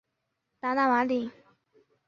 [0.59, 1.29] 达讷马里。